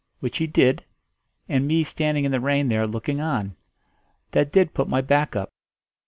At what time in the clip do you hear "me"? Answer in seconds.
1.67-1.83